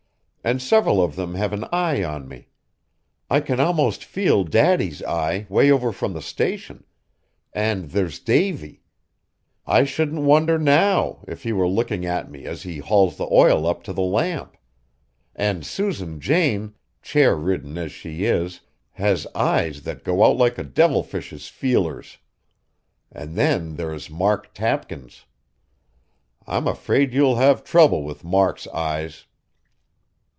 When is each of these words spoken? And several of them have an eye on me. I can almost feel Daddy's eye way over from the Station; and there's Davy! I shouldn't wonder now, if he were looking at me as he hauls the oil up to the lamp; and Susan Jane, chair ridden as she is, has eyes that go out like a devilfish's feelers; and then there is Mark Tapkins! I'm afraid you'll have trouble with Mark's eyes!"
And 0.43 0.59
several 0.59 1.03
of 1.03 1.15
them 1.15 1.35
have 1.35 1.53
an 1.53 1.65
eye 1.71 2.03
on 2.03 2.27
me. 2.27 2.47
I 3.29 3.41
can 3.41 3.59
almost 3.59 4.03
feel 4.03 4.43
Daddy's 4.43 5.03
eye 5.03 5.45
way 5.49 5.69
over 5.69 5.91
from 5.91 6.13
the 6.13 6.21
Station; 6.23 6.83
and 7.53 7.91
there's 7.91 8.17
Davy! 8.17 8.81
I 9.67 9.83
shouldn't 9.83 10.23
wonder 10.23 10.57
now, 10.57 11.19
if 11.27 11.43
he 11.43 11.53
were 11.53 11.67
looking 11.67 12.07
at 12.07 12.31
me 12.31 12.47
as 12.47 12.63
he 12.63 12.79
hauls 12.79 13.17
the 13.17 13.27
oil 13.31 13.67
up 13.67 13.83
to 13.83 13.93
the 13.93 14.01
lamp; 14.01 14.57
and 15.35 15.63
Susan 15.63 16.19
Jane, 16.19 16.73
chair 17.03 17.35
ridden 17.35 17.77
as 17.77 17.91
she 17.91 18.25
is, 18.25 18.61
has 18.93 19.27
eyes 19.35 19.83
that 19.83 20.03
go 20.03 20.23
out 20.23 20.37
like 20.37 20.57
a 20.57 20.63
devilfish's 20.63 21.49
feelers; 21.49 22.17
and 23.11 23.35
then 23.35 23.75
there 23.75 23.93
is 23.93 24.09
Mark 24.09 24.55
Tapkins! 24.55 25.25
I'm 26.47 26.67
afraid 26.67 27.13
you'll 27.13 27.35
have 27.35 27.63
trouble 27.63 28.01
with 28.03 28.23
Mark's 28.23 28.65
eyes!" 28.69 29.25